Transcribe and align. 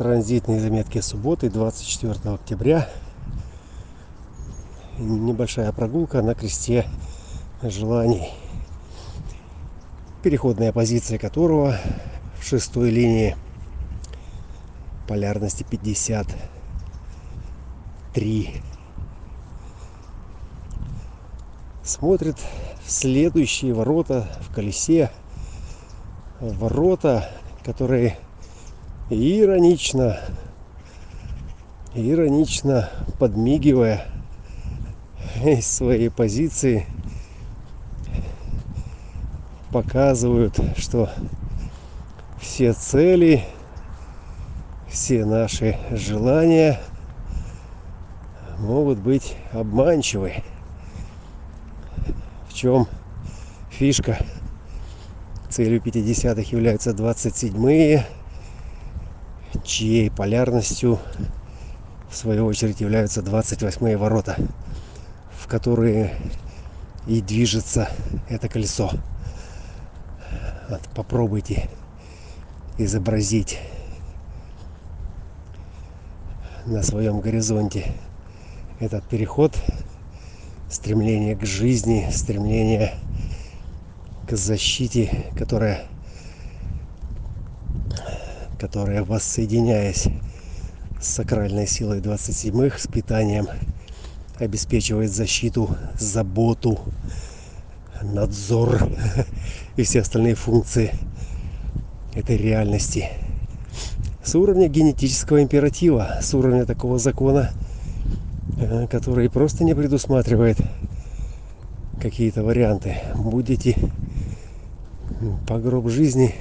Транзитные 0.00 0.60
заметки 0.60 1.00
субботы, 1.02 1.50
24 1.50 2.34
октября. 2.34 2.88
Небольшая 4.96 5.70
прогулка 5.72 6.22
на 6.22 6.34
кресте 6.34 6.86
желаний. 7.62 8.30
Переходная 10.22 10.72
позиция 10.72 11.18
которого 11.18 11.76
в 12.40 12.46
шестой 12.46 12.88
линии 12.88 13.36
полярности 15.06 15.66
53. 15.68 18.62
Смотрит 21.84 22.38
в 22.82 22.90
следующие 22.90 23.74
ворота 23.74 24.26
в 24.48 24.54
колесе. 24.54 25.10
Ворота, 26.40 27.28
которые 27.62 28.16
иронично, 29.10 30.20
иронично 31.94 32.88
подмигивая 33.18 34.06
из 35.44 35.66
своей 35.66 36.10
позиции, 36.10 36.86
показывают, 39.72 40.58
что 40.76 41.10
все 42.40 42.72
цели, 42.72 43.44
все 44.88 45.24
наши 45.24 45.76
желания 45.90 46.80
могут 48.58 48.98
быть 48.98 49.36
обманчивы. 49.52 50.42
В 52.48 52.54
чем 52.54 52.86
фишка? 53.70 54.18
Целью 55.48 55.80
50-х 55.80 56.42
являются 56.42 56.90
27-е, 56.90 58.06
чьей 59.64 60.10
полярностью 60.10 60.98
в 62.10 62.16
свою 62.16 62.46
очередь 62.46 62.80
являются 62.80 63.20
28-е 63.20 63.96
ворота, 63.96 64.36
в 65.38 65.46
которые 65.46 66.16
и 67.06 67.20
движется 67.20 67.88
это 68.28 68.48
колесо. 68.48 68.90
Вот 70.68 70.80
попробуйте 70.94 71.68
изобразить 72.78 73.58
на 76.66 76.82
своем 76.82 77.20
горизонте 77.20 77.92
этот 78.78 79.04
переход, 79.04 79.56
стремление 80.68 81.36
к 81.36 81.44
жизни, 81.44 82.08
стремление 82.12 82.94
к 84.28 84.36
защите, 84.36 85.32
которая 85.36 85.89
которая 88.60 89.02
воссоединяясь 89.02 90.08
с 91.00 91.08
сакральной 91.08 91.66
силой 91.66 92.00
27-х, 92.00 92.78
с 92.78 92.86
питанием, 92.86 93.48
обеспечивает 94.38 95.10
защиту, 95.10 95.74
заботу, 95.98 96.78
надзор 98.02 98.86
и 99.76 99.82
все 99.82 100.02
остальные 100.02 100.34
функции 100.34 100.92
этой 102.14 102.36
реальности. 102.36 103.08
С 104.22 104.34
уровня 104.34 104.68
генетического 104.68 105.42
императива, 105.42 106.18
с 106.20 106.34
уровня 106.34 106.66
такого 106.66 106.98
закона, 106.98 107.52
э, 108.58 108.86
который 108.88 109.30
просто 109.30 109.64
не 109.64 109.74
предусматривает 109.74 110.58
какие-то 111.98 112.42
варианты. 112.42 112.98
Будете 113.14 113.76
по 115.46 115.58
гроб 115.58 115.88
жизни 115.88 116.34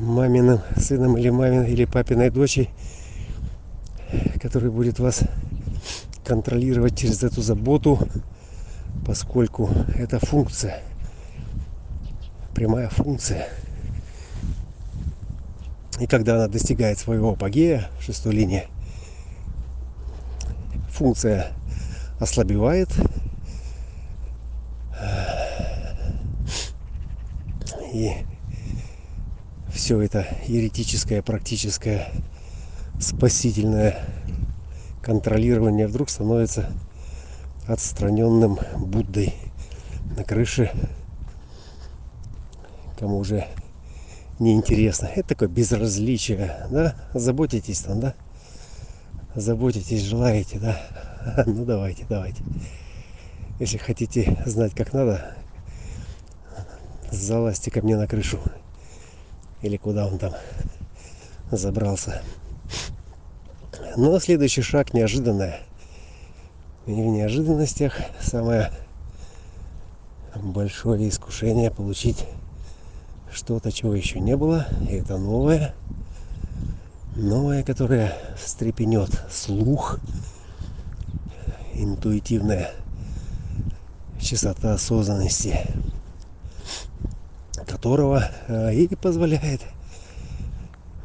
маминым 0.00 0.60
сыном 0.76 1.16
или 1.18 1.28
маминой 1.28 1.70
или 1.70 1.84
папиной 1.84 2.30
дочей, 2.30 2.70
который 4.40 4.70
будет 4.70 4.98
вас 4.98 5.20
контролировать 6.24 6.98
через 6.98 7.22
эту 7.22 7.42
заботу, 7.42 7.98
поскольку 9.06 9.68
это 9.94 10.18
функция, 10.18 10.80
прямая 12.54 12.88
функция. 12.88 13.48
И 16.00 16.06
когда 16.06 16.36
она 16.36 16.48
достигает 16.48 16.98
своего 16.98 17.32
апогея, 17.32 17.88
шестой 18.00 18.32
линии, 18.32 18.68
функция 20.88 21.48
ослабевает, 22.18 22.88
и 27.92 28.24
все 29.90 30.02
это 30.02 30.24
еретическое, 30.46 31.20
практическое, 31.20 32.12
спасительное 33.00 34.06
контролирование 35.02 35.88
вдруг 35.88 36.10
становится 36.10 36.72
отстраненным 37.66 38.56
Буддой 38.78 39.34
на 40.16 40.22
крыше, 40.22 40.70
кому 43.00 43.18
уже 43.18 43.48
неинтересно. 44.38 45.06
Это 45.06 45.30
такое 45.30 45.48
безразличие, 45.48 46.68
да? 46.70 46.94
Заботитесь 47.12 47.80
там, 47.80 47.98
да? 47.98 48.14
Заботитесь, 49.34 50.02
желаете, 50.02 50.60
да? 50.60 51.42
Ну 51.46 51.64
давайте, 51.64 52.06
давайте. 52.08 52.44
Если 53.58 53.76
хотите 53.76 54.40
знать, 54.46 54.72
как 54.72 54.92
надо, 54.92 55.34
залазьте 57.10 57.72
ко 57.72 57.82
мне 57.82 57.96
на 57.96 58.06
крышу 58.06 58.38
или 59.62 59.76
куда 59.76 60.06
он 60.06 60.18
там 60.18 60.32
забрался. 61.50 62.22
Но 63.96 64.18
следующий 64.18 64.62
шаг 64.62 64.94
неожиданное. 64.94 65.60
И 66.86 66.92
в 66.92 66.96
неожиданностях 66.96 67.94
самое 68.20 68.72
большое 70.36 71.08
искушение 71.08 71.70
получить 71.70 72.26
что-то, 73.32 73.72
чего 73.72 73.94
еще 73.94 74.20
не 74.20 74.36
было. 74.36 74.66
И 74.88 74.94
это 74.94 75.18
новое. 75.18 75.74
Новое, 77.16 77.62
которое 77.64 78.16
встрепенет 78.36 79.10
слух, 79.30 79.98
интуитивная 81.74 82.70
частота 84.20 84.74
осознанности 84.74 85.58
которого 87.80 88.30
э, 88.46 88.74
и 88.74 88.94
позволяет 88.94 89.62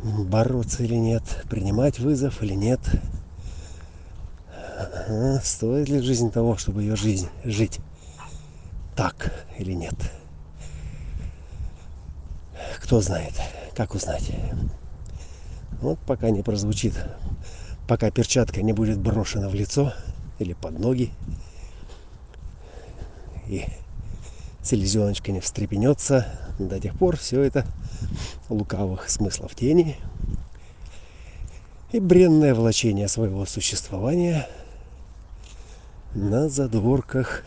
бороться 0.03 0.83
или 0.83 0.95
нет, 0.95 1.23
принимать 1.49 1.99
вызов 1.99 2.43
или 2.43 2.53
нет. 2.53 2.81
Стоит 5.41 5.87
ли 5.87 6.01
жизнь 6.01 6.33
того, 6.33 6.57
чтобы 6.57 6.81
ее 6.81 6.97
жизнь 6.97 7.29
жить 7.45 7.79
так 8.93 9.31
или 9.57 9.71
нет? 9.71 9.95
Кто 12.81 12.99
знает, 12.99 13.31
как 13.73 13.95
узнать. 13.95 14.29
Вот 15.79 15.97
пока 15.99 16.29
не 16.29 16.43
прозвучит, 16.43 16.93
пока 17.87 18.11
перчатка 18.11 18.61
не 18.61 18.73
будет 18.73 18.99
брошена 18.99 19.47
в 19.47 19.55
лицо 19.55 19.93
или 20.39 20.51
под 20.51 20.77
ноги, 20.77 21.13
и 23.47 23.65
селезеночка 24.65 25.31
не 25.31 25.39
встрепенется, 25.39 26.25
до 26.57 26.79
тех 26.79 26.97
пор 26.97 27.17
все 27.17 27.43
это 27.43 27.65
лукавых 28.49 29.09
смыслов 29.09 29.53
тени 29.55 29.97
и 31.91 31.99
бренное 31.99 32.55
влачение 32.55 33.07
своего 33.07 33.45
существования 33.45 34.49
на 36.15 36.49
задворках 36.49 37.43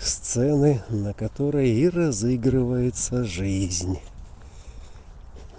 сцены, 0.00 0.82
на 0.88 1.12
которой 1.12 1.68
и 1.70 1.88
разыгрывается 1.88 3.24
жизнь. 3.24 3.98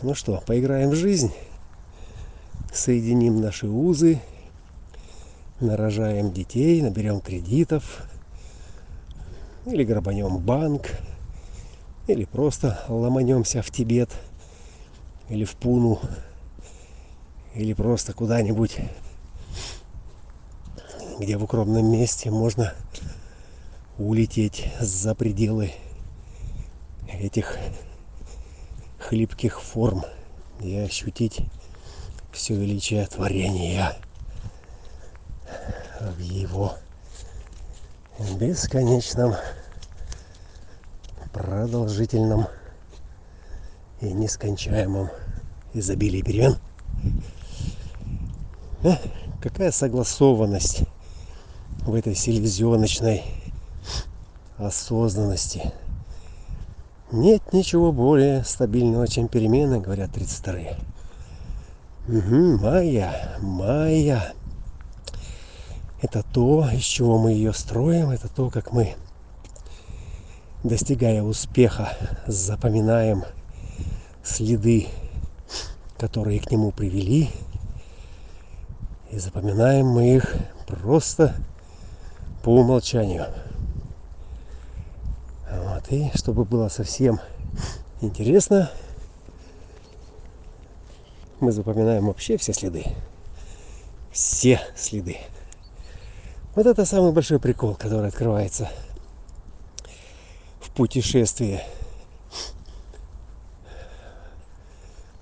Ну 0.01 0.15
что, 0.15 0.41
поиграем 0.45 0.89
в 0.89 0.95
жизнь, 0.95 1.31
соединим 2.73 3.41
наши 3.41 3.67
узы, 3.67 4.19
нарожаем 5.59 6.31
детей, 6.31 6.81
наберем 6.81 7.21
кредитов– 7.21 8.07
или 9.71 9.83
грабанем 9.83 10.37
банк, 10.37 10.89
или 12.07 12.25
просто 12.25 12.83
ломанемся 12.87 13.61
в 13.61 13.69
Тибет, 13.69 14.09
или 15.29 15.45
в 15.45 15.55
Пуну, 15.55 15.99
или 17.53 17.73
просто 17.73 18.13
куда-нибудь, 18.13 18.77
где 21.19 21.37
в 21.37 21.43
укромном 21.43 21.91
месте 21.91 22.31
можно 22.31 22.73
улететь 23.99 24.71
за 24.79 25.13
пределы 25.13 25.71
этих 27.07 27.57
хлипких 28.97 29.61
форм 29.61 30.03
и 30.61 30.75
ощутить 30.77 31.41
все 32.31 32.55
величие 32.55 33.05
творения 33.05 33.95
в 35.99 36.19
его 36.19 36.75
бесконечном, 38.39 39.35
продолжительном 41.33 42.47
и 44.01 44.11
нескончаемом 44.11 45.09
изобилие 45.73 46.23
перемен. 46.23 46.57
А? 48.83 48.97
Какая 49.41 49.71
согласованность 49.71 50.83
в 51.81 51.93
этой 51.93 52.15
селезеночной 52.15 53.23
осознанности. 54.57 55.71
Нет 57.11 57.53
ничего 57.53 57.91
более 57.91 58.43
стабильного, 58.43 59.07
чем 59.07 59.27
перемены, 59.27 59.79
говорят 59.79 60.11
32-е. 60.11 60.77
Угу, 62.07 62.61
майя, 62.63 63.37
майя. 63.39 64.33
Это 66.01 66.23
то, 66.23 66.67
из 66.71 66.83
чего 66.83 67.17
мы 67.17 67.31
ее 67.31 67.53
строим, 67.53 68.09
это 68.09 68.27
то, 68.27 68.49
как 68.49 68.71
мы, 68.71 68.95
достигая 70.63 71.23
успеха, 71.23 71.93
запоминаем 72.27 73.23
следы, 74.23 74.87
которые 75.97 76.39
к 76.39 76.51
нему 76.51 76.71
привели, 76.71 77.29
и 79.11 79.17
запоминаем 79.17 79.87
мы 79.87 80.15
их 80.15 80.35
просто 80.67 81.35
по 82.43 82.49
умолчанию. 82.49 83.27
Вот, 85.51 85.83
и 85.89 86.11
чтобы 86.15 86.45
было 86.45 86.67
совсем 86.67 87.19
интересно, 88.01 88.69
мы 91.39 91.51
запоминаем 91.51 92.07
вообще 92.07 92.37
все 92.37 92.53
следы. 92.53 92.85
Все 94.11 94.59
следы. 94.75 95.17
Вот 96.55 96.65
это 96.65 96.85
самый 96.85 97.13
большой 97.13 97.39
прикол, 97.39 97.75
который 97.75 98.09
открывается 98.09 98.69
в 100.79 100.81
путешествии 100.81 101.59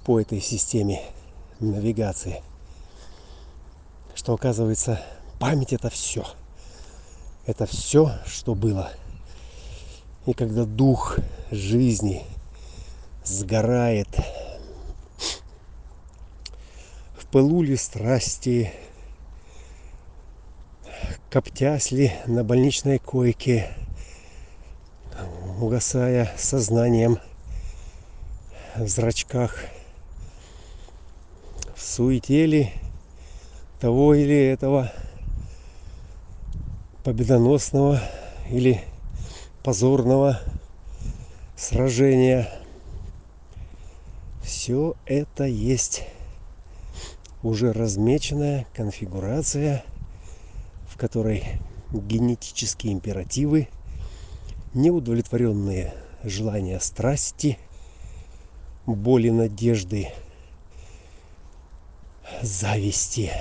по 0.05 0.21
этой 0.21 0.39
системе 0.39 1.01
навигации. 1.59 2.43
Что 4.13 4.35
оказывается, 4.35 5.01
память 5.39 5.73
это 5.73 5.89
все. 5.89 6.27
Это 7.47 7.65
все, 7.65 8.19
что 8.27 8.53
было. 8.53 8.91
И 10.27 10.33
когда 10.33 10.65
дух 10.65 11.17
жизни 11.49 12.23
сгорает 13.23 14.09
в 17.17 17.25
пылу 17.31 17.63
ли 17.63 17.77
страсти, 17.77 18.71
коптясь 21.31 21.89
ли 21.89 22.11
на 22.27 22.43
больничной 22.43 22.99
койке, 22.99 23.75
угасая 25.59 26.31
сознанием 26.37 27.19
в 28.75 28.87
зрачках, 28.87 29.65
в 31.75 31.81
суете 31.81 32.45
ли 32.45 32.71
того 33.79 34.13
или 34.13 34.35
этого 34.35 34.91
победоносного 37.03 37.99
или 38.49 38.83
позорного 39.63 40.39
сражения. 41.55 42.49
Все 44.43 44.95
это 45.05 45.45
есть 45.45 46.03
уже 47.41 47.73
размеченная 47.73 48.67
конфигурация, 48.73 49.83
в 50.87 50.97
которой 50.97 51.43
генетические 51.91 52.93
императивы, 52.93 53.69
неудовлетворенные 54.77 55.93
желания 56.23 56.79
страсти, 56.79 57.57
боли 58.85 59.29
надежды, 59.29 60.09
зависти, 62.41 63.31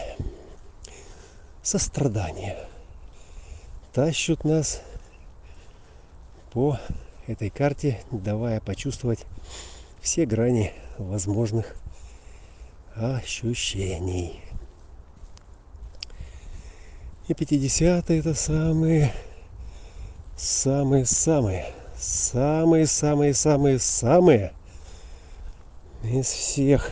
сострадания 1.63 2.57
тащут 3.93 4.45
нас 4.45 4.83
по 6.53 6.79
этой 7.27 7.51
карте, 7.51 8.03
давая 8.11 8.61
почувствовать 8.61 9.27
все 10.01 10.25
грани 10.25 10.73
возможных 10.99 11.77
ощущений. 12.95 14.41
И 17.29 17.33
50-е 17.33 18.21
это 18.21 18.35
самые, 18.35 19.13
самые, 20.37 21.07
самые, 21.07 21.73
самые, 21.97 22.87
самые, 22.87 23.35
самые, 23.35 23.79
самые 23.79 24.53
из 26.05 26.27
всех 26.27 26.91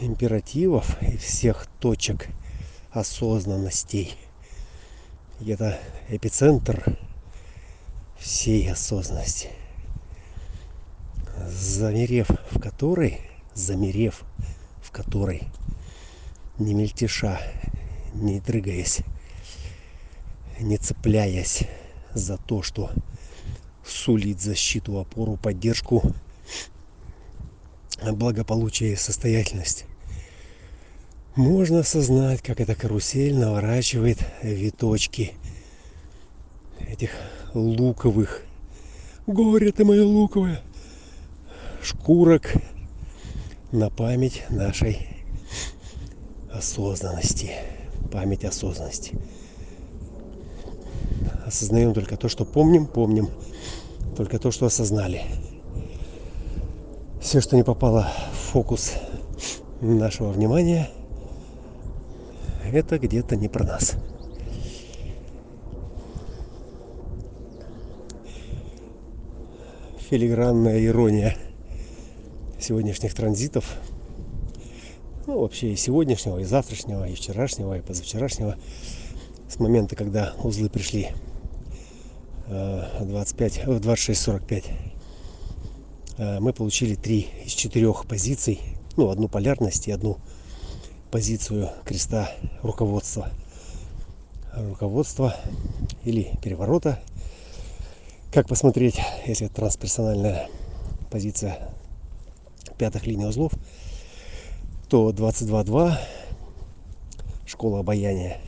императивов 0.00 1.00
и 1.02 1.16
всех 1.16 1.66
точек 1.80 2.28
осознанностей. 2.90 4.16
И 5.40 5.50
это 5.50 5.78
эпицентр 6.08 6.98
всей 8.18 8.70
осознанности, 8.72 9.50
замерев 11.46 12.28
в 12.50 12.58
которой, 12.58 13.20
замерев 13.54 14.22
в 14.82 14.90
которой, 14.90 15.42
не 16.58 16.74
мельтеша, 16.74 17.40
не 18.14 18.40
дрыгаясь, 18.40 19.02
не 20.60 20.76
цепляясь 20.76 21.62
за 22.14 22.36
то, 22.36 22.62
что 22.62 22.90
сулит 23.84 24.40
защиту, 24.40 24.98
опору, 24.98 25.36
поддержку, 25.36 26.02
благополучие 28.02 28.92
и 28.92 28.96
состоятельность. 28.96 29.84
Можно 31.36 31.80
осознать, 31.80 32.42
как 32.42 32.60
эта 32.60 32.74
карусель 32.74 33.36
наворачивает 33.36 34.18
виточки 34.42 35.34
этих 36.80 37.10
луковых. 37.54 38.42
Горе 39.26 39.72
ты 39.72 39.84
мое 39.84 40.04
луковое! 40.04 40.60
Шкурок 41.82 42.52
на 43.70 43.88
память 43.88 44.42
нашей 44.50 45.06
осознанности. 46.50 47.52
Память 48.10 48.44
осознанности. 48.44 49.16
Осознаем 51.48 51.94
только 51.94 52.18
то, 52.18 52.28
что 52.28 52.44
помним, 52.44 52.84
помним. 52.84 53.30
Только 54.18 54.38
то, 54.38 54.50
что 54.50 54.66
осознали. 54.66 55.22
Все, 57.22 57.40
что 57.40 57.56
не 57.56 57.62
попало 57.62 58.06
в 58.34 58.52
фокус 58.52 58.92
нашего 59.80 60.28
внимания, 60.30 60.90
это 62.70 62.98
где-то 62.98 63.34
не 63.34 63.48
про 63.48 63.64
нас. 63.64 63.94
филигранная 70.10 70.82
ирония 70.84 71.36
сегодняшних 72.58 73.14
транзитов. 73.14 73.76
Ну, 75.26 75.40
вообще 75.40 75.72
и 75.72 75.76
сегодняшнего, 75.76 76.38
и 76.38 76.44
завтрашнего, 76.44 77.08
и 77.08 77.14
вчерашнего, 77.14 77.78
и 77.78 77.80
позавчерашнего. 77.80 78.56
С 79.48 79.58
момента, 79.58 79.96
когда 79.96 80.34
узлы 80.42 80.70
пришли 80.70 81.08
25, 82.48 83.66
в 83.66 83.78
26.45, 83.78 86.40
мы 86.40 86.52
получили 86.52 86.94
три 86.94 87.28
из 87.44 87.52
четырех 87.52 88.06
позиций. 88.06 88.60
Ну, 88.96 89.10
одну 89.10 89.28
полярность 89.28 89.88
и 89.88 89.92
одну 89.92 90.18
позицию 91.10 91.70
креста 91.84 92.30
руководства. 92.62 93.30
Руководства 94.54 95.34
или 96.04 96.30
переворота– 96.42 96.98
как 98.30 98.46
посмотреть, 98.46 99.00
если 99.26 99.46
это 99.46 99.56
трансперсональная 99.56 100.48
позиция 101.10 101.70
пятых 102.76 103.06
линий 103.06 103.24
узлов, 103.24 103.52
то 104.90 105.10
22.2 105.10 105.94
школа 107.46 107.80
обаяния, 107.80 108.38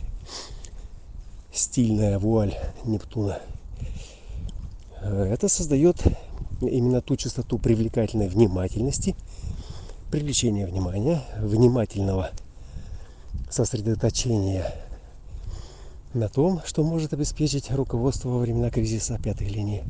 стильная 1.50 2.18
вуаль 2.18 2.54
Нептуна. 2.84 3.40
Это 5.00 5.48
создает 5.48 5.96
именно 6.60 7.00
ту 7.00 7.16
частоту 7.16 7.58
привлекательной 7.58 8.28
внимательности, 8.28 9.16
привлечения 10.10 10.66
внимания, 10.66 11.22
внимательного 11.38 12.30
сосредоточения 13.48 14.74
на 16.12 16.28
том, 16.28 16.60
что 16.66 16.82
может 16.82 17.14
обеспечить 17.14 17.70
руководство 17.70 18.28
во 18.28 18.38
времена 18.38 18.70
кризиса 18.70 19.18
пятой 19.22 19.48
линии. 19.48 19.84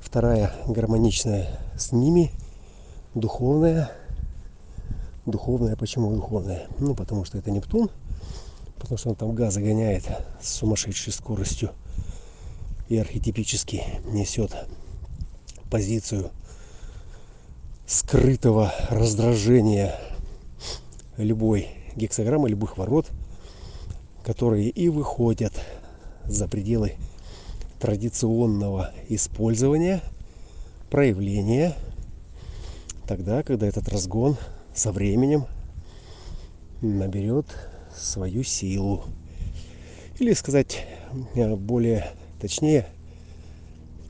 Вторая 0.00 0.52
гармоничная 0.66 1.60
с 1.76 1.92
ними, 1.92 2.32
духовная. 3.14 3.92
Духовная, 5.26 5.76
почему 5.76 6.12
духовная? 6.14 6.66
Ну, 6.78 6.94
потому 6.94 7.24
что 7.24 7.38
это 7.38 7.50
Нептун, 7.50 7.90
потому 8.78 8.96
что 8.96 9.10
он 9.10 9.14
там 9.14 9.34
газы 9.34 9.60
гоняет 9.60 10.04
с 10.40 10.54
сумасшедшей 10.54 11.12
скоростью 11.12 11.70
и 12.88 12.96
архетипически 12.96 13.84
несет 14.06 14.54
позицию 15.70 16.30
скрытого 17.86 18.72
раздражения 18.90 19.94
любой 21.16 21.68
гексограммы, 21.96 22.48
любых 22.48 22.78
ворот, 22.78 23.10
которые 24.24 24.68
и 24.68 24.88
выходят 24.88 25.52
за 26.24 26.48
пределы 26.48 26.94
традиционного 27.80 28.92
использования, 29.08 30.02
проявления, 30.90 31.74
тогда, 33.06 33.42
когда 33.42 33.66
этот 33.66 33.88
разгон 33.88 34.36
со 34.74 34.92
временем 34.92 35.46
наберет 36.80 37.46
свою 37.96 38.42
силу. 38.42 39.04
Или 40.18 40.32
сказать 40.34 40.86
э, 41.34 41.54
более 41.54 42.10
точнее, 42.40 42.86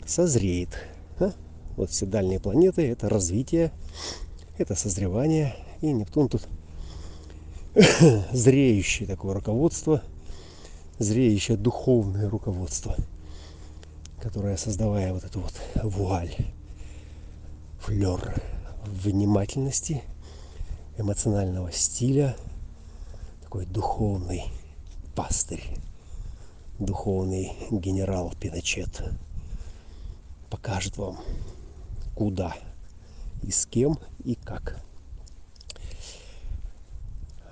созреет. 0.06 0.70
Да? 1.18 1.34
Вот 1.76 1.90
все 1.90 2.06
дальние 2.06 2.40
планеты– 2.40 2.86
это 2.90 3.08
развитие, 3.08 3.72
это 4.56 4.74
созревание. 4.74 5.54
И 5.80 5.92
Нептун 5.92 6.28
тут 6.28 6.48
зреющее 8.32 9.06
такое 9.06 9.34
руководство, 9.34 10.02
зреющее 10.98 11.56
духовное 11.56 12.28
руководство, 12.28 12.96
которое, 14.20 14.56
создавая 14.56 15.12
вот 15.12 15.24
эту 15.24 15.40
вот 15.40 15.54
вуаль, 15.84 16.34
флер 17.80 18.42
внимательности, 18.84 20.02
эмоционального 20.96 21.70
стиля, 21.70 22.36
такой 23.42 23.66
духовный 23.66 24.44
пастырь, 25.14 25.62
духовный 26.78 27.52
генерал 27.70 28.32
Пиночет 28.38 29.02
покажет 30.50 30.96
вам, 30.96 31.18
куда 32.14 32.56
и 33.42 33.50
с 33.50 33.66
кем 33.66 33.98
и 34.24 34.34
как. 34.34 34.80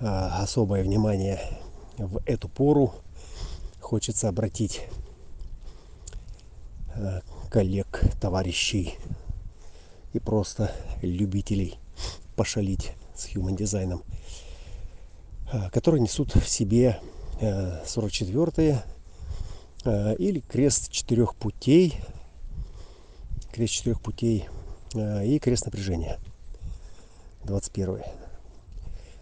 А 0.00 0.42
особое 0.42 0.82
внимание 0.82 1.40
в 1.98 2.20
эту 2.26 2.48
пору 2.48 2.94
хочется 3.80 4.28
обратить 4.28 4.82
э, 6.94 7.20
коллег, 7.50 8.02
товарищей 8.20 8.96
и 10.12 10.18
просто 10.18 10.72
любителей 11.02 11.78
пошалить 12.36 12.92
с 13.14 13.28
human 13.34 13.56
дизайном, 13.56 14.02
которые 15.72 16.02
несут 16.02 16.34
в 16.34 16.46
себе 16.48 17.00
44 17.40 18.52
э, 18.56 18.82
или 19.86 20.40
крест 20.40 20.90
четырех 20.90 21.34
путей, 21.34 22.00
крест 23.52 23.74
четырех 23.74 24.00
путей 24.00 24.48
и 24.94 25.38
крест 25.38 25.66
напряжения. 25.66 26.18
21 27.44 28.02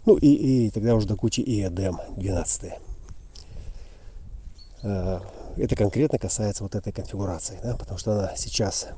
ну 0.06 0.16
и, 0.16 0.66
и 0.66 0.70
тогда 0.70 0.94
уже 0.94 1.06
до 1.06 1.16
кучи 1.16 1.40
и 1.40 1.66
Эдем 1.66 1.98
12 2.16 2.72
э, 4.82 5.20
это 5.56 5.76
конкретно 5.76 6.18
касается 6.18 6.62
вот 6.62 6.74
этой 6.74 6.92
конфигурации, 6.92 7.58
да, 7.62 7.76
потому 7.76 7.98
что 7.98 8.12
она 8.12 8.36
сейчас 8.36 8.88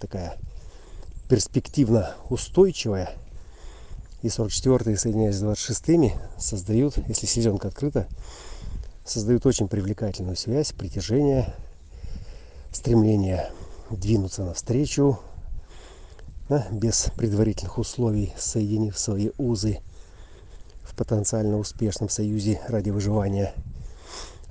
такая 0.00 0.38
перспективно 1.28 2.14
устойчивая. 2.30 3.10
И 4.22 4.28
44-е, 4.28 4.96
соединяясь 4.96 5.34
с 5.34 5.44
26-ми, 5.44 6.14
создают, 6.38 6.96
если 7.08 7.26
селенка 7.26 7.68
открыта, 7.68 8.08
создают 9.04 9.46
очень 9.46 9.68
привлекательную 9.68 10.36
связь, 10.36 10.72
притяжение, 10.72 11.54
стремление 12.72 13.50
двинуться 13.90 14.44
навстречу, 14.44 15.18
да, 16.48 16.66
без 16.70 17.10
предварительных 17.16 17.78
условий, 17.78 18.32
соединив 18.36 18.98
свои 18.98 19.30
узы– 19.38 19.80
потенциально 20.94 21.58
успешном 21.58 22.08
союзе 22.08 22.60
ради 22.68 22.90
выживания, 22.90 23.52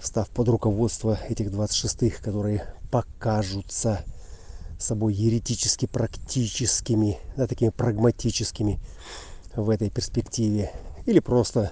став 0.01 0.29
под 0.29 0.49
руководство 0.49 1.17
этих 1.29 1.47
26-х, 1.47 2.21
которые 2.21 2.67
покажутся 2.91 4.03
собой 4.77 5.13
еретически 5.13 5.85
практическими, 5.85 7.19
да, 7.37 7.47
такими 7.47 7.69
прагматическими 7.69 8.79
в 9.55 9.69
этой 9.69 9.89
перспективе, 9.89 10.71
или 11.05 11.19
просто 11.19 11.71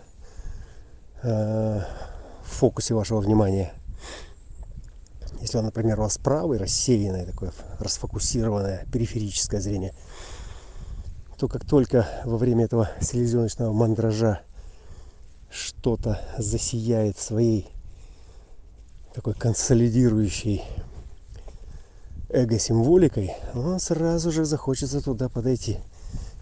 э, 1.24 1.82
в 2.52 2.54
фокусе 2.54 2.94
вашего 2.94 3.20
внимания. 3.22 3.74
Если 5.40 5.58
например, 5.58 6.00
у 6.00 6.04
вас 6.04 6.18
правый, 6.18 6.60
рассеянное 6.60 7.26
такое, 7.26 7.52
расфокусированное 7.80 8.86
периферическое 8.92 9.62
зрение, 9.62 9.94
то 11.38 11.48
как 11.48 11.66
только 11.66 12.08
во 12.26 12.38
время 12.38 12.66
этого 12.66 12.92
селезеночного 13.00 13.74
мандража 13.74 14.42
что-то 15.50 16.22
засияет 16.38 17.18
своей 17.18 17.70
такой 19.16 19.34
консолидирующей 19.34 20.64
эго-символикой, 22.30 23.36
он 23.56 23.80
сразу 23.80 24.32
же 24.32 24.46
захочется 24.46 25.02
туда 25.02 25.30
подойти. 25.30 25.80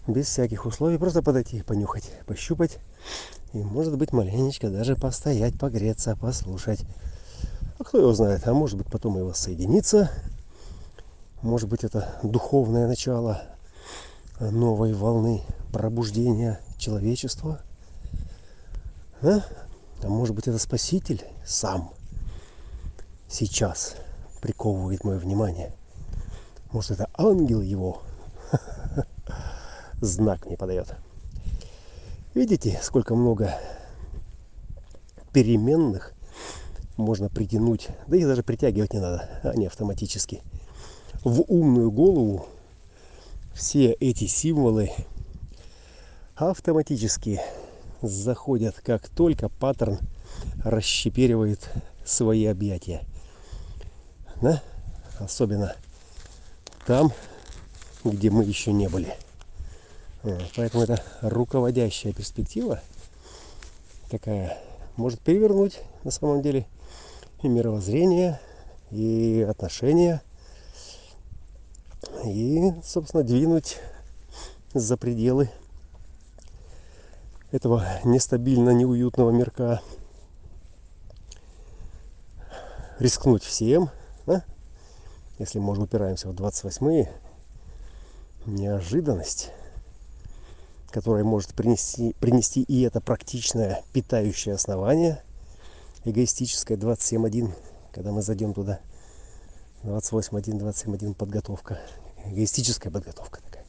Без 0.07 0.27
всяких 0.27 0.65
условий, 0.65 0.97
просто 0.97 1.21
подойти, 1.21 1.61
понюхать, 1.61 2.11
пощупать. 2.25 2.79
И 3.53 3.57
может 3.57 3.97
быть 3.97 4.13
маленечко 4.13 4.69
даже 4.69 4.95
постоять, 4.95 5.57
погреться, 5.57 6.15
послушать. 6.15 6.81
А 7.79 7.83
кто 7.83 7.99
его 7.99 8.13
знает, 8.13 8.47
а 8.47 8.53
может 8.53 8.77
быть 8.77 8.87
потом 8.87 9.17
и 9.17 9.21
воссоединиться. 9.21 10.11
Может 11.41 11.69
быть 11.69 11.83
это 11.83 12.19
духовное 12.21 12.87
начало 12.87 13.41
новой 14.39 14.93
волны 14.93 15.41
пробуждения 15.71 16.59
человечества– 16.77 17.61
а? 19.21 19.41
а 20.01 20.07
может 20.07 20.33
быть 20.33 20.47
это 20.47 20.57
спаситель 20.59 21.23
сам 21.45 21.91
сейчас 23.27 23.95
приковывает 24.41 25.03
мое 25.03 25.17
внимание. 25.17 25.73
Может 26.71 26.91
это 26.91 27.09
ангел 27.17 27.61
его 27.61 28.01
знак 30.01 30.45
мне 30.45 30.55
подает. 30.55 30.95
Видите, 32.35 32.79
сколько 32.83 33.15
много 33.15 33.55
переменных 35.33 36.13
можно 36.95 37.29
притянуть, 37.29 37.87
да 38.07 38.17
их 38.17 38.27
даже 38.27 38.43
притягивать 38.43 38.93
не 38.93 38.99
надо, 38.99 39.41
они 39.43 39.65
автоматически. 39.65 40.43
В 41.23 41.41
умную 41.47 41.91
голову 41.91 42.45
все 43.53 43.93
эти 43.93 44.25
символы 44.25 44.91
автоматически 46.35 47.41
заходят, 48.01 48.75
как 48.75 49.09
только 49.09 49.49
паттерн 49.49 49.99
расщеперивает 50.63 51.69
свои 52.05 52.45
объятия. 52.45 53.01
Да? 54.41 54.61
Особенно 55.19 55.75
там, 56.85 57.11
где 58.03 58.29
мы 58.29 58.43
еще 58.43 58.71
не 58.71 58.87
были. 58.87 59.13
Поэтому 60.55 60.83
это 60.83 61.01
руководящая 61.21 62.13
перспектива 62.13 62.81
такая. 64.09 64.57
Может 64.97 65.21
перевернуть 65.21 65.79
на 66.03 66.11
самом 66.11 66.41
деле 66.41 66.67
и 67.41 67.47
мировоззрение, 67.47 68.39
и 68.91 69.45
отношения, 69.49 70.21
и, 72.25 72.73
собственно, 72.83 73.23
двинуть 73.23 73.77
за 74.73 74.97
пределы 74.97 75.49
этого 77.51 77.85
нестабильно 78.03 78.71
неуютного 78.71 79.31
мирка. 79.31 79.81
Рискнуть 82.99 83.43
всем, 83.43 83.89
да? 84.25 84.43
если 85.37 85.59
мы 85.59 85.71
уже 85.71 85.83
упираемся 85.83 86.27
в 86.27 86.33
28-е, 86.33 87.09
неожиданность, 88.45 89.51
которая 90.91 91.23
может 91.23 91.53
принести, 91.53 92.13
принести 92.19 92.63
и 92.63 92.81
это 92.81 93.01
практичное 93.01 93.83
питающее 93.93 94.55
основание, 94.55 95.23
эгоистическое 96.05 96.77
27.1, 96.77 97.51
когда 97.93 98.11
мы 98.11 98.21
зайдем 98.21 98.53
туда, 98.53 98.79
28.1, 99.83 100.59
27.1 100.59 101.13
подготовка, 101.13 101.79
эгоистическая 102.25 102.91
подготовка 102.91 103.41
такая, 103.41 103.65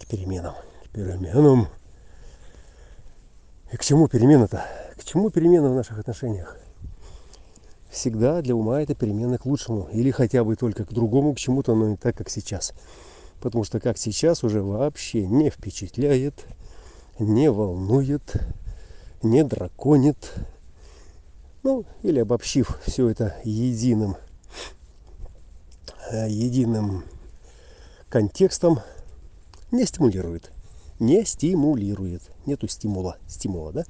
к 0.00 0.06
переменам, 0.06 0.54
к 0.84 0.88
переменам. 0.90 1.68
И 3.72 3.76
к 3.76 3.84
чему 3.84 4.08
перемена-то? 4.08 4.64
К 4.96 5.04
чему 5.04 5.30
перемена 5.30 5.68
в 5.68 5.74
наших 5.74 5.98
отношениях? 5.98 6.56
Всегда 7.90 8.42
для 8.42 8.54
ума 8.54 8.80
это 8.80 8.94
перемена 8.94 9.38
к 9.38 9.46
лучшему. 9.46 9.88
Или 9.92 10.10
хотя 10.10 10.44
бы 10.44 10.54
только 10.54 10.84
к 10.84 10.92
другому, 10.92 11.34
к 11.34 11.38
чему-то, 11.38 11.74
но 11.74 11.88
не 11.88 11.96
так, 11.96 12.16
как 12.16 12.28
сейчас. 12.28 12.74
Потому 13.40 13.64
что 13.64 13.80
как 13.80 13.98
сейчас 13.98 14.44
уже 14.44 14.62
вообще 14.62 15.26
не 15.26 15.50
впечатляет, 15.50 16.46
не 17.18 17.50
волнует, 17.50 18.36
не 19.22 19.44
драконит. 19.44 20.32
Ну, 21.62 21.84
или 22.02 22.20
обобщив 22.20 22.78
все 22.86 23.08
это 23.08 23.36
единым, 23.44 24.16
э, 26.10 26.28
единым 26.28 27.04
контекстом, 28.08 28.80
Не 29.72 29.84
стимулирует. 29.84 30.52
Не 31.00 31.24
стимулирует. 31.24 32.22
Нету 32.46 32.68
стимула. 32.68 33.18
Стимула, 33.26 33.72
да? 33.72 33.84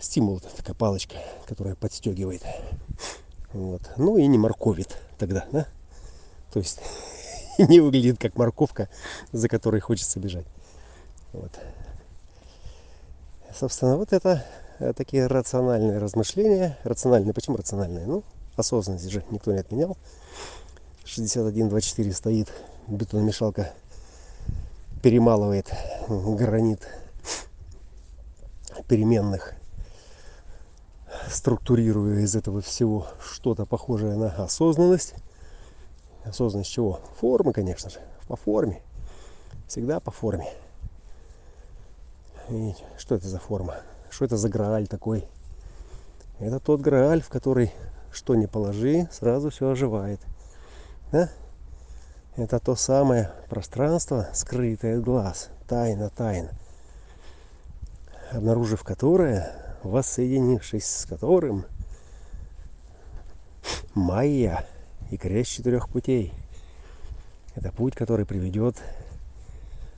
Стимул 0.00 0.38
это 0.38 0.54
такая 0.56 0.74
палочка, 0.74 1.16
которая 1.46 1.76
подстегивает. 1.76 2.42
Вот. 3.52 3.82
Ну 3.96 4.18
и 4.18 4.26
не 4.26 4.36
морковит 4.36 4.98
тогда, 5.18 5.46
да? 5.52 5.68
То 6.52 6.58
есть 6.58 6.80
не 7.68 7.80
выглядит 7.80 8.18
как 8.18 8.36
морковка, 8.36 8.88
за 9.32 9.48
которой 9.48 9.80
хочется 9.80 10.18
бежать. 10.20 10.46
Вот. 11.32 11.52
Собственно, 13.58 13.96
вот 13.96 14.12
это 14.12 14.44
э, 14.78 14.92
такие 14.94 15.26
рациональные 15.26 15.98
размышления. 15.98 16.78
Рациональные, 16.84 17.34
почему 17.34 17.56
рациональные? 17.56 18.06
Ну, 18.06 18.24
осознанность 18.56 19.08
же 19.10 19.24
никто 19.30 19.52
не 19.52 19.58
отменял. 19.58 19.96
61-24 21.04 22.12
стоит, 22.12 22.52
бетономешалка 22.88 23.72
перемалывает 25.02 25.70
гранит 26.08 26.88
переменных, 28.88 29.54
структурируя 31.28 32.20
из 32.20 32.34
этого 32.34 32.60
всего 32.60 33.06
что-то 33.22 33.66
похожее 33.66 34.16
на 34.16 34.30
осознанность. 34.30 35.14
Осознанность 36.24 36.70
чего? 36.70 37.00
Формы, 37.20 37.52
конечно 37.52 37.90
же. 37.90 38.00
По 38.28 38.36
форме. 38.36 38.82
Всегда 39.68 40.00
по 40.00 40.10
форме. 40.10 40.52
И 42.48 42.74
что 42.96 43.14
это 43.14 43.28
за 43.28 43.38
форма? 43.38 43.76
Что 44.10 44.24
это 44.24 44.36
за 44.36 44.48
грааль 44.48 44.86
такой? 44.86 45.26
Это 46.38 46.60
тот 46.60 46.80
грааль, 46.80 47.22
в 47.22 47.28
который 47.28 47.72
что 48.14 48.34
не 48.34 48.46
положи, 48.46 49.08
сразу 49.10 49.50
все 49.50 49.70
оживает. 49.70 50.20
Да? 51.10 51.28
Это 52.36 52.58
то 52.58 52.76
самое 52.76 53.30
пространство, 53.48 54.28
скрытое 54.32 54.98
от 54.98 55.04
глаз, 55.04 55.50
тайна 55.68 56.10
тайн, 56.10 56.48
обнаружив 58.30 58.82
которое, 58.82 59.76
воссоединившись 59.82 60.86
с 60.86 61.06
которым, 61.06 61.64
Майя 63.94 64.66
и 65.10 65.16
крест 65.16 65.50
четырех 65.50 65.88
путей. 65.88 66.32
Это 67.54 67.70
путь, 67.70 67.94
который 67.94 68.26
приведет 68.26 68.76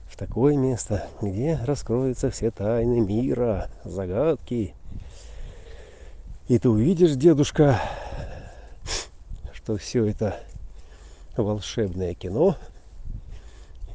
в 0.08 0.16
такое 0.16 0.56
место, 0.56 1.08
где 1.20 1.58
раскроются 1.64 2.30
все 2.30 2.50
тайны 2.50 3.00
мира, 3.00 3.70
загадки. 3.84 4.74
И 6.48 6.58
ты 6.58 6.68
увидишь, 6.68 7.12
дедушка, 7.12 7.80
что 9.52 9.76
все 9.76 10.04
это 10.06 10.40
волшебное 11.36 12.14
кино 12.14 12.56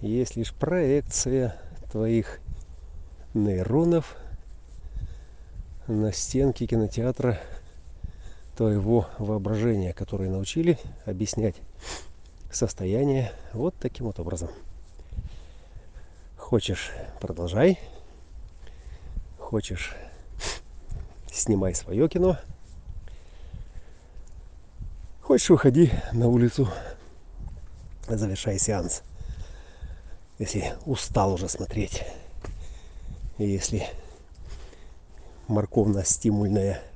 есть 0.01 0.35
лишь 0.35 0.53
проекция 0.53 1.55
твоих 1.91 2.39
нейронов 3.33 4.15
на 5.87 6.11
стенке 6.11 6.65
кинотеатра 6.65 7.39
твоего 8.61 9.07
воображения, 9.17 9.91
которые 9.91 10.29
научили 10.29 10.77
объяснять 11.07 11.55
состояние 12.51 13.31
вот 13.53 13.73
таким 13.79 14.05
вот 14.05 14.19
образом. 14.19 14.51
Хочешь, 16.37 16.91
продолжай. 17.19 17.79
Хочешь, 19.39 19.95
снимай 21.31 21.73
свое 21.73 22.07
кино. 22.07 22.37
Хочешь, 25.23 25.49
выходи 25.49 25.91
на 26.13 26.27
улицу, 26.27 26.69
завершай 28.07 28.59
сеанс. 28.59 29.01
Если 30.37 30.75
устал 30.85 31.33
уже 31.33 31.49
смотреть. 31.49 32.03
Если 33.39 33.87
морковно-стимульная 35.47 36.90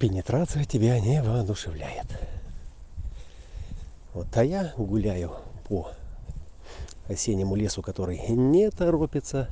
пенетрация 0.00 0.64
тебя 0.64 0.98
не 0.98 1.22
воодушевляет. 1.22 2.06
Вот, 4.14 4.34
а 4.34 4.42
я 4.42 4.72
гуляю 4.78 5.36
по 5.68 5.92
осеннему 7.06 7.54
лесу, 7.54 7.82
который 7.82 8.18
не 8.28 8.70
торопится 8.70 9.48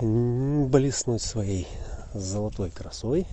блеснуть 0.00 1.22
своей 1.22 1.68
золотой 2.12 2.70
красой. 2.70 3.24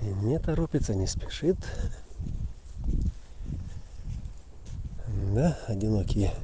Не 0.00 0.40
торопится, 0.40 0.96
не 0.96 1.06
спешит. 1.06 1.56
Да, 5.32 5.56
одинокие 5.68 6.34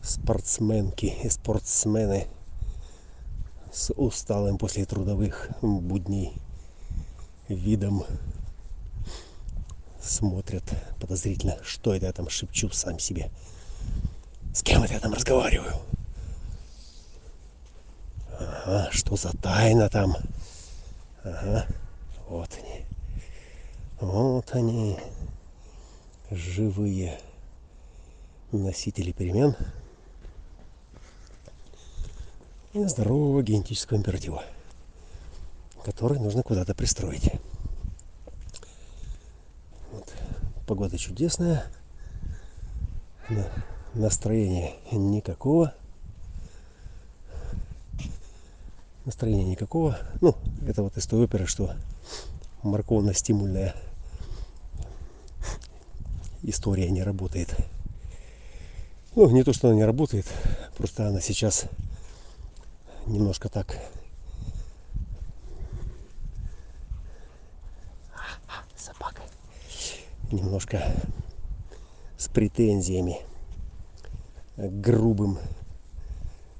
спортсменки 0.00 1.06
и 1.24 1.28
спортсмены 1.28 2.28
с 3.76 3.92
усталым 3.92 4.56
после 4.56 4.86
трудовых 4.86 5.50
будней 5.60 6.32
видом 7.46 8.06
смотрят 10.00 10.64
подозрительно, 10.98 11.58
что 11.62 11.94
это 11.94 12.06
я 12.06 12.12
там 12.12 12.30
шепчу 12.30 12.70
сам 12.70 12.98
себе. 12.98 13.30
С 14.54 14.62
кем 14.62 14.82
это 14.82 14.94
я 14.94 15.00
там 15.00 15.12
разговариваю? 15.12 15.74
Ага, 18.38 18.88
что 18.92 19.14
за 19.16 19.36
тайна 19.36 19.90
там? 19.90 20.16
Ага, 21.22 21.66
вот 22.28 22.48
они. 22.56 22.86
Вот 24.00 24.54
они, 24.54 24.98
живые 26.30 27.20
носители 28.52 29.12
перемен 29.12 29.54
и 32.76 32.84
здорового 32.84 33.42
генетического 33.42 33.96
императива, 33.96 34.42
который 35.84 36.18
нужно 36.18 36.42
куда-то 36.42 36.74
пристроить. 36.74 37.30
Вот. 39.92 40.12
Погода 40.66 40.98
чудесная, 40.98 41.64
настроения 43.94 44.74
никакого. 44.92 45.72
Настроения 49.06 49.44
никакого. 49.44 49.98
Ну, 50.20 50.34
это 50.66 50.82
вот 50.82 50.96
из 50.96 51.06
той 51.06 51.24
оперы, 51.24 51.46
что 51.46 51.72
морковно-стимульная 52.62 53.74
история 56.42 56.90
не 56.90 57.02
работает. 57.02 57.56
Ну, 59.14 59.30
не 59.30 59.44
то, 59.44 59.54
что 59.54 59.68
она 59.68 59.76
не 59.76 59.84
работает, 59.84 60.26
просто 60.76 61.08
она 61.08 61.20
сейчас 61.20 61.66
немножко 63.06 63.48
так. 63.48 63.76
Собака. 68.76 69.22
Немножко 70.30 70.82
с 72.18 72.28
претензиями 72.28 73.20
грубым 74.56 75.38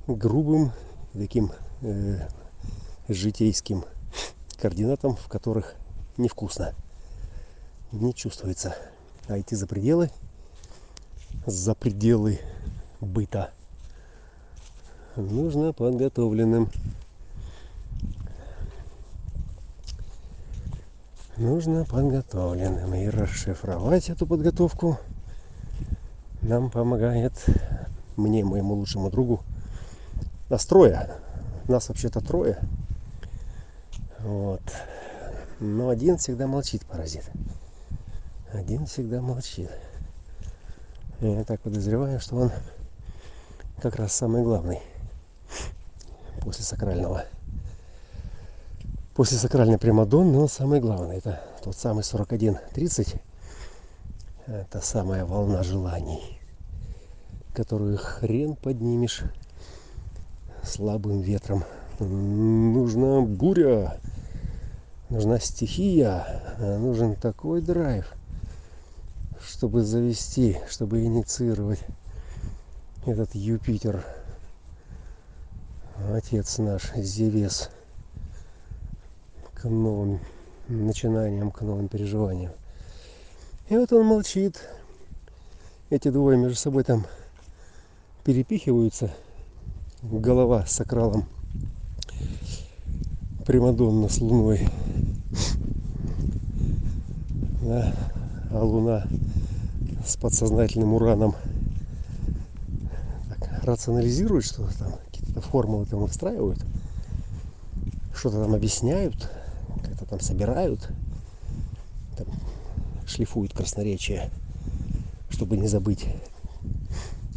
грубым 0.07 0.73
таким 1.13 1.51
э, 1.83 2.29
житейским 3.09 3.85
координатам, 4.61 5.17
в 5.17 5.29
которых 5.29 5.75
невкусно 6.17 6.75
не 7.93 8.15
чувствуется. 8.15 8.77
А 9.29 9.39
идти 9.41 9.57
за 9.57 9.67
пределы, 9.67 10.11
за 11.45 11.75
пределы 11.75 12.41
быта 13.01 13.53
нужно 15.17 15.73
подготовленным. 15.73 16.71
Нужно 21.37 21.85
подготовленным. 21.85 22.95
И 22.95 23.09
расшифровать 23.09 24.09
эту 24.09 24.27
подготовку 24.27 24.99
нам 26.43 26.71
помогает 26.71 27.33
мне, 28.17 28.45
моему 28.45 28.75
лучшему 28.75 29.11
другу. 29.11 29.43
Нас 30.49 30.65
трое. 30.65 31.11
Нас 31.69 31.89
вообще-то 31.89 32.21
трое. 32.21 32.59
Вот. 34.21 34.63
Но 35.61 35.89
один 35.89 36.17
всегда 36.17 36.47
молчит, 36.47 36.87
паразит. 36.87 37.31
Один 38.53 38.87
всегда 38.87 39.21
молчит. 39.21 39.71
Я 41.21 41.45
так 41.45 41.61
подозреваю, 41.61 42.21
что 42.21 42.37
он 42.37 42.53
как 43.81 43.97
раз 43.97 44.13
самый 44.13 44.43
главный 44.43 44.81
после 46.47 46.65
сакрального. 46.65 47.25
После 49.17 49.37
сакральной 49.37 49.79
Примадонны 49.79 50.39
он 50.39 50.49
самый 50.49 50.79
главный. 50.79 51.17
Это 51.17 51.41
тот 51.65 51.77
самый 51.77 52.03
41-30. 52.03 53.21
Это 54.47 54.81
самая 54.81 55.25
волна 55.25 55.65
желаний, 55.65 56.39
которую 57.53 57.99
хрен 57.99 58.55
поднимешь 58.55 59.25
слабым 60.63 61.21
ветром. 61.21 61.65
Нужна 61.99 63.23
буря. 63.23 63.99
Нужна 65.11 65.41
стихия, 65.41 66.25
нужен 66.61 67.17
такой 67.17 67.61
драйв, 67.61 68.13
чтобы 69.41 69.83
завести, 69.83 70.59
чтобы 70.69 71.05
инициировать 71.05 71.81
этот 73.05 73.35
Юпитер, 73.35 74.05
отец 76.15 76.59
наш, 76.59 76.93
Зевес, 76.95 77.71
к 79.55 79.65
новым 79.65 80.21
начинаниям, 80.69 81.51
к 81.51 81.63
новым 81.63 81.89
переживаниям. 81.89 82.53
И 83.69 83.77
вот 83.77 83.93
он 83.93 84.07
молчит. 84.07 84.61
Эти 85.91 86.11
двое 86.11 86.37
между 86.37 86.57
собой 86.57 86.85
там 86.85 87.07
перепихиваются. 88.25 89.11
Голова 90.03 90.67
с 90.67 90.81
акралом. 90.81 91.25
Примадонна 93.45 94.09
с 94.09 94.21
луной. 94.21 94.69
Да? 97.63 97.95
А 98.51 98.65
луна 98.65 99.07
с 100.05 100.17
подсознательным 100.17 100.95
ураном 100.95 101.35
так, 103.29 103.65
рационализирует 103.65 104.45
что-то 104.45 104.79
там, 104.79 104.95
какие-то 105.37 105.41
формулы 105.41 105.85
там 105.87 106.03
устраивают, 106.03 106.59
что-то 108.15 108.43
там 108.43 108.55
объясняют, 108.55 109.31
как-то 109.83 110.07
там 110.07 110.21
собирают, 110.21 110.89
там, 112.17 112.27
шлифуют 113.07 113.53
красноречие, 113.53 114.31
чтобы 115.31 115.57
не 115.57 115.69
забыть, 115.69 116.07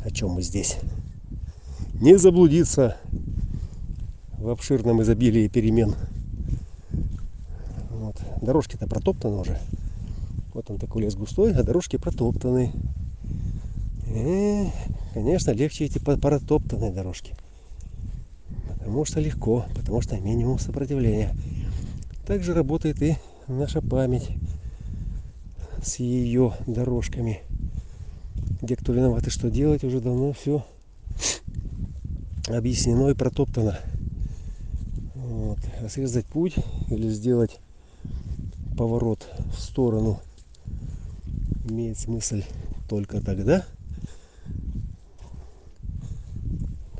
о 0.03 0.11
чем 0.11 0.31
мы 0.31 0.41
здесь. 0.41 0.77
Не 1.95 2.17
заблудиться 2.17 2.95
в 4.37 4.49
обширном 4.49 5.01
изобилии 5.01 5.49
перемен. 5.49 5.95
Вот. 7.89 8.15
Дорожки-то 8.41 8.87
протоптаны 8.87 9.35
уже. 9.35 9.59
Вот 10.53 10.69
он 10.69 10.77
такой 10.77 11.03
лес 11.03 11.15
густой, 11.15 11.53
а 11.53 11.63
дорожки 11.63 11.97
протоптаны. 11.97 12.71
И, 14.07 14.69
конечно, 15.13 15.51
легче 15.51 15.87
идти 15.87 15.99
по 15.99 16.15
протоптанной 16.15 16.91
дорожке. 16.91 17.35
Потому 18.89 19.05
что 19.05 19.19
легко, 19.19 19.67
потому 19.75 20.01
что 20.01 20.19
минимум 20.19 20.57
сопротивления. 20.57 21.31
Также 22.25 22.55
работает 22.55 22.99
и 23.03 23.17
наша 23.47 23.83
память 23.83 24.31
с 25.83 25.97
ее 25.97 26.55
дорожками. 26.65 27.43
Где 28.63 28.75
кто 28.75 28.91
виноват 28.91 29.27
и 29.27 29.29
что 29.29 29.51
делать, 29.51 29.83
уже 29.83 30.01
давно 30.01 30.33
все 30.33 30.65
объяснено 32.47 33.09
и 33.09 33.13
протоптано. 33.13 33.77
Вот. 35.13 35.59
А 35.83 35.87
срезать 35.87 36.25
путь 36.25 36.55
или 36.89 37.09
сделать 37.09 37.59
поворот 38.75 39.29
в 39.55 39.61
сторону 39.61 40.19
имеет 41.69 41.99
смысл 41.99 42.41
только 42.89 43.21
тогда, 43.21 43.63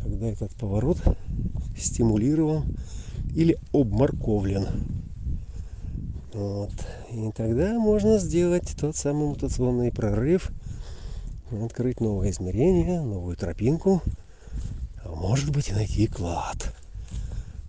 когда 0.04 0.28
этот 0.28 0.52
поворот 0.52 1.00
стимулирован 1.80 2.66
или 3.36 3.58
обморковлен. 3.74 4.68
Вот. 6.34 6.72
И 7.12 7.32
тогда 7.36 7.80
можно 7.80 8.20
сделать 8.20 8.76
тот 8.80 8.96
самый 8.96 9.28
мутационный 9.28 9.92
прорыв, 9.92 10.52
открыть 11.52 12.00
новое 12.00 12.30
измерение, 12.30 13.02
новую 13.02 13.36
тропинку, 13.36 14.02
а 15.04 15.10
может 15.16 15.52
быть 15.52 15.70
и 15.70 15.74
найти 15.74 16.08
клад. 16.08 16.74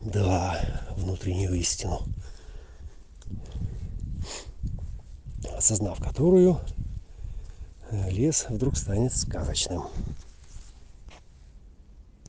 Да, 0.00 0.60
внутреннюю 0.96 1.54
истину. 1.54 2.00
Осознав 5.56 6.02
которую, 6.02 6.60
лес 8.10 8.46
вдруг 8.48 8.76
станет 8.76 9.14
сказочным. 9.14 9.84